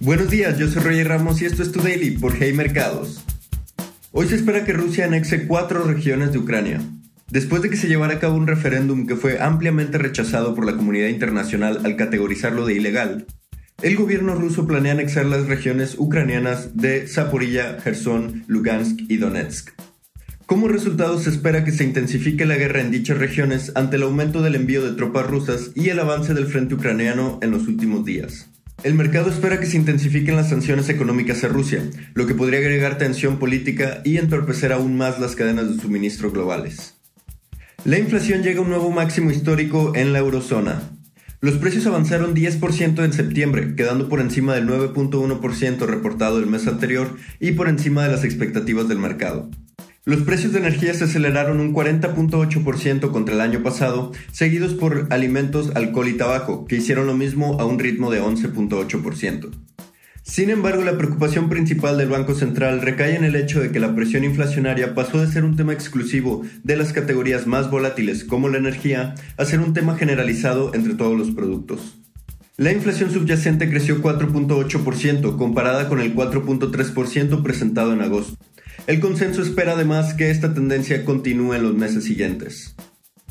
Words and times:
Buenos 0.00 0.30
días, 0.30 0.58
yo 0.58 0.66
soy 0.66 0.82
Roger 0.82 1.06
Ramos 1.06 1.40
y 1.40 1.44
esto 1.44 1.62
es 1.62 1.70
Tu 1.70 1.80
Daily 1.80 2.10
por 2.18 2.34
Hey 2.36 2.52
Mercados. 2.52 3.22
Hoy 4.10 4.26
se 4.26 4.34
espera 4.34 4.64
que 4.64 4.72
Rusia 4.72 5.04
anexe 5.04 5.46
cuatro 5.46 5.84
regiones 5.84 6.32
de 6.32 6.38
Ucrania. 6.38 6.80
Después 7.30 7.62
de 7.62 7.70
que 7.70 7.76
se 7.76 7.86
llevara 7.86 8.14
a 8.14 8.18
cabo 8.18 8.34
un 8.34 8.48
referéndum 8.48 9.06
que 9.06 9.14
fue 9.14 9.40
ampliamente 9.40 9.96
rechazado 9.98 10.56
por 10.56 10.66
la 10.66 10.74
comunidad 10.74 11.06
internacional 11.06 11.82
al 11.84 11.94
categorizarlo 11.94 12.66
de 12.66 12.74
ilegal, 12.74 13.26
el 13.80 13.94
gobierno 13.94 14.34
ruso 14.34 14.66
planea 14.66 14.92
anexar 14.92 15.26
las 15.26 15.46
regiones 15.46 15.94
ucranianas 15.96 16.76
de 16.76 17.06
Zaporilla, 17.06 17.80
Gerson, 17.80 18.42
Lugansk 18.48 19.02
y 19.08 19.18
Donetsk. 19.18 19.70
Como 20.46 20.68
resultado 20.68 21.18
se 21.18 21.30
espera 21.30 21.64
que 21.64 21.72
se 21.72 21.84
intensifique 21.84 22.44
la 22.44 22.56
guerra 22.56 22.80
en 22.80 22.90
dichas 22.90 23.18
regiones 23.18 23.72
ante 23.74 23.96
el 23.96 24.02
aumento 24.02 24.42
del 24.42 24.56
envío 24.56 24.84
de 24.84 24.96
tropas 24.96 25.26
rusas 25.26 25.70
y 25.74 25.88
el 25.88 26.00
avance 26.00 26.34
del 26.34 26.46
frente 26.46 26.74
ucraniano 26.74 27.38
en 27.42 27.50
los 27.50 27.68
últimos 27.68 28.04
días. 28.04 28.48
El 28.82 28.94
mercado 28.94 29.30
espera 29.30 29.60
que 29.60 29.66
se 29.66 29.76
intensifiquen 29.76 30.34
las 30.34 30.48
sanciones 30.48 30.88
económicas 30.88 31.44
a 31.44 31.48
Rusia, 31.48 31.88
lo 32.14 32.26
que 32.26 32.34
podría 32.34 32.58
agregar 32.58 32.98
tensión 32.98 33.38
política 33.38 34.02
y 34.04 34.16
entorpecer 34.16 34.72
aún 34.72 34.96
más 34.96 35.20
las 35.20 35.36
cadenas 35.36 35.68
de 35.68 35.80
suministro 35.80 36.32
globales. 36.32 36.94
La 37.84 37.98
inflación 37.98 38.42
llega 38.42 38.58
a 38.58 38.62
un 38.62 38.70
nuevo 38.70 38.90
máximo 38.90 39.30
histórico 39.30 39.92
en 39.94 40.12
la 40.12 40.18
eurozona. 40.18 40.82
Los 41.40 41.56
precios 41.58 41.86
avanzaron 41.86 42.34
10% 42.34 43.04
en 43.04 43.12
septiembre, 43.12 43.74
quedando 43.76 44.08
por 44.08 44.20
encima 44.20 44.54
del 44.54 44.68
9.1% 44.68 45.86
reportado 45.86 46.38
el 46.38 46.46
mes 46.46 46.66
anterior 46.66 47.16
y 47.40 47.52
por 47.52 47.68
encima 47.68 48.04
de 48.04 48.10
las 48.10 48.24
expectativas 48.24 48.88
del 48.88 48.98
mercado. 48.98 49.48
Los 50.04 50.22
precios 50.22 50.52
de 50.52 50.58
energía 50.58 50.92
se 50.94 51.04
aceleraron 51.04 51.60
un 51.60 51.72
40.8% 51.72 53.12
contra 53.12 53.36
el 53.36 53.40
año 53.40 53.62
pasado, 53.62 54.10
seguidos 54.32 54.74
por 54.74 55.06
alimentos, 55.10 55.70
alcohol 55.76 56.08
y 56.08 56.14
tabaco, 56.14 56.64
que 56.64 56.74
hicieron 56.74 57.06
lo 57.06 57.14
mismo 57.14 57.60
a 57.60 57.66
un 57.66 57.78
ritmo 57.78 58.10
de 58.10 58.20
11.8%. 58.20 59.50
Sin 60.24 60.50
embargo, 60.50 60.82
la 60.82 60.98
preocupación 60.98 61.48
principal 61.48 61.98
del 61.98 62.08
Banco 62.08 62.34
Central 62.34 62.80
recae 62.80 63.14
en 63.14 63.22
el 63.22 63.36
hecho 63.36 63.60
de 63.60 63.70
que 63.70 63.78
la 63.78 63.94
presión 63.94 64.24
inflacionaria 64.24 64.96
pasó 64.96 65.20
de 65.20 65.30
ser 65.30 65.44
un 65.44 65.54
tema 65.54 65.72
exclusivo 65.72 66.42
de 66.64 66.76
las 66.76 66.92
categorías 66.92 67.46
más 67.46 67.70
volátiles 67.70 68.24
como 68.24 68.48
la 68.48 68.58
energía 68.58 69.14
a 69.36 69.44
ser 69.44 69.60
un 69.60 69.72
tema 69.72 69.96
generalizado 69.96 70.74
entre 70.74 70.94
todos 70.94 71.16
los 71.16 71.30
productos. 71.30 71.98
La 72.56 72.72
inflación 72.72 73.12
subyacente 73.12 73.70
creció 73.70 74.02
4.8% 74.02 75.36
comparada 75.36 75.88
con 75.88 76.00
el 76.00 76.12
4.3% 76.12 77.42
presentado 77.44 77.92
en 77.92 78.02
agosto. 78.02 78.36
El 78.88 78.98
consenso 78.98 79.42
espera 79.42 79.72
además 79.72 80.14
que 80.14 80.30
esta 80.30 80.54
tendencia 80.54 81.04
continúe 81.04 81.54
en 81.54 81.62
los 81.62 81.74
meses 81.74 82.02
siguientes. 82.04 82.74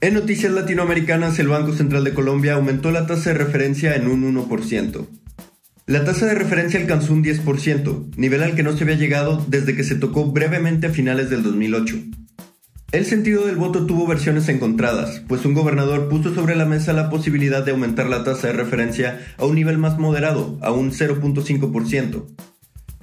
En 0.00 0.14
noticias 0.14 0.52
latinoamericanas, 0.52 1.38
el 1.40 1.48
Banco 1.48 1.72
Central 1.72 2.04
de 2.04 2.14
Colombia 2.14 2.54
aumentó 2.54 2.92
la 2.92 3.06
tasa 3.06 3.30
de 3.30 3.38
referencia 3.38 3.96
en 3.96 4.06
un 4.06 4.22
1%. 4.34 5.06
La 5.86 6.04
tasa 6.04 6.26
de 6.26 6.36
referencia 6.36 6.78
alcanzó 6.78 7.12
un 7.12 7.24
10%, 7.24 8.16
nivel 8.16 8.44
al 8.44 8.54
que 8.54 8.62
no 8.62 8.76
se 8.76 8.84
había 8.84 8.94
llegado 8.94 9.44
desde 9.48 9.74
que 9.74 9.82
se 9.82 9.96
tocó 9.96 10.26
brevemente 10.26 10.86
a 10.86 10.90
finales 10.90 11.28
del 11.28 11.42
2008. 11.42 11.96
El 12.92 13.04
sentido 13.04 13.46
del 13.46 13.56
voto 13.56 13.84
tuvo 13.86 14.06
versiones 14.06 14.48
encontradas, 14.48 15.22
pues 15.26 15.44
un 15.44 15.54
gobernador 15.54 16.08
puso 16.08 16.34
sobre 16.34 16.54
la 16.54 16.66
mesa 16.66 16.92
la 16.92 17.10
posibilidad 17.10 17.64
de 17.64 17.72
aumentar 17.72 18.06
la 18.06 18.22
tasa 18.22 18.48
de 18.48 18.52
referencia 18.52 19.18
a 19.38 19.46
un 19.46 19.56
nivel 19.56 19.78
más 19.78 19.98
moderado, 19.98 20.58
a 20.62 20.70
un 20.70 20.92
0.5%. 20.92 22.26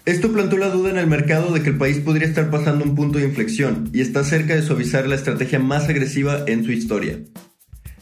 Esto 0.10 0.32
plantó 0.32 0.58
la 0.58 0.72
duda 0.72 0.90
en 0.90 0.98
el 0.98 1.06
mercado 1.06 1.54
de 1.54 1.62
que 1.62 1.70
el 1.70 1.78
país 1.78 2.00
podría 2.00 2.28
estar 2.28 2.50
pasando 2.50 2.84
un 2.84 2.96
punto 2.96 3.20
de 3.20 3.26
inflexión 3.26 3.92
y 3.94 4.02
está 4.02 4.24
cerca 4.24 4.56
de 4.56 4.64
suavizar 4.64 5.06
la 5.06 5.14
estrategia 5.14 5.60
más 5.60 5.88
agresiva 5.88 6.46
en 6.48 6.64
su 6.64 6.72
historia. 6.72 7.20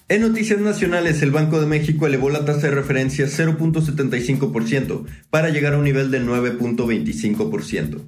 En 0.08 0.22
noticias 0.22 0.61
nacionales, 0.61 1.22
el 1.22 1.31
Banco 1.31 1.59
de 1.59 1.67
México 1.67 2.08
elevó 2.08 2.30
la 2.30 2.45
tasa 2.45 2.69
de 2.69 2.75
referencia 2.75 3.25
0.75% 3.25 5.03
para 5.30 5.50
llegar 5.50 5.73
a 5.73 5.80
un 5.80 5.83
nivel 5.83 6.09
de 6.09 6.22
9.25%. 6.22 8.00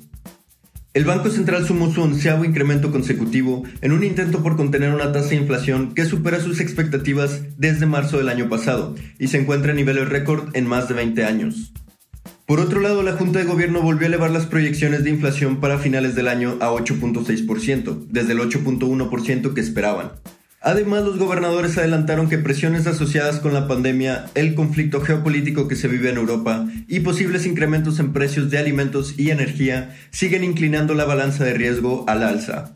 El 0.94 1.04
Banco 1.04 1.30
Central 1.30 1.68
sumó 1.68 1.92
su 1.92 2.02
onceavo 2.02 2.46
incremento 2.46 2.94
consecutivo 2.94 3.64
en 3.82 3.92
un 3.92 4.06
intento 4.06 4.42
por 4.42 4.56
contener 4.56 4.94
una 4.94 5.12
tasa 5.12 5.32
de 5.32 5.36
inflación 5.36 5.94
que 5.94 6.06
supera 6.06 6.40
sus 6.40 6.62
expectativas 6.62 7.42
desde 7.58 7.86
marzo 7.86 8.18
del 8.18 8.30
año 8.30 8.48
pasado 8.48 8.96
y 9.20 9.28
se 9.28 9.40
encuentra 9.40 9.74
a 9.74 9.76
niveles 9.76 10.08
récord 10.08 10.56
en 10.56 10.68
más 10.68 10.88
de 10.88 10.94
20 10.94 11.26
años. 11.26 11.74
Por 12.50 12.60
otro 12.60 12.80
lado, 12.80 13.04
la 13.04 13.12
Junta 13.12 13.38
de 13.38 13.46
Gobierno 13.46 13.84
volvió 13.84 14.06
a 14.06 14.08
elevar 14.08 14.32
las 14.32 14.48
proyecciones 14.48 15.04
de 15.04 15.12
inflación 15.12 15.60
para 15.60 15.78
finales 15.78 16.16
del 16.16 16.28
año 16.28 16.58
a 16.62 16.72
8.6%, 16.72 18.08
desde 18.10 18.34
el 18.34 18.40
8.1% 18.40 19.54
que 19.54 19.62
esperaban. 19.62 20.14
Además, 20.60 21.04
los 21.04 21.20
gobernadores 21.20 21.78
adelantaron 21.78 22.28
que 22.28 22.40
presiones 22.40 22.88
asociadas 22.88 23.40
con 23.40 23.54
la 23.54 23.68
pandemia, 23.68 24.32
el 24.34 24.56
conflicto 24.56 25.00
geopolítico 25.00 25.68
que 25.68 25.76
se 25.76 25.88
vive 25.88 26.10
en 26.10 26.18
Europa 26.18 26.68
y 26.88 27.02
posibles 27.02 27.46
incrementos 27.46 28.00
en 28.00 28.14
precios 28.14 28.50
de 28.50 28.58
alimentos 28.58 29.14
y 29.16 29.30
energía 29.30 29.96
siguen 30.10 30.44
inclinando 30.44 30.96
la 30.96 31.06
balanza 31.06 31.44
de 31.44 31.54
riesgo 31.54 32.04
al 32.08 32.24
alza. 32.24 32.74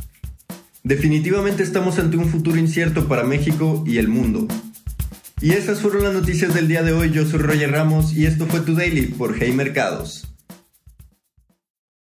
Definitivamente 0.84 1.64
estamos 1.64 1.98
ante 1.98 2.18
un 2.18 2.30
futuro 2.30 2.58
incierto 2.58 3.08
para 3.08 3.24
México 3.24 3.84
y 3.88 3.98
el 3.98 4.08
mundo. 4.08 4.48
Y 5.44 5.52
esas 5.52 5.82
fueron 5.82 6.04
las 6.04 6.14
noticias 6.14 6.54
del 6.54 6.70
día 6.70 6.84
de 6.84 6.94
hoy. 6.94 7.12
Yo 7.12 7.26
soy 7.26 7.40
Roger 7.40 7.70
Ramos 7.70 8.14
y 8.14 8.28
esto 8.28 8.46
fue 8.46 8.62
Tu 8.62 8.76
Daily 8.76 9.08
por 9.08 9.36
Hey 9.38 9.52
Mercados. 9.52 10.33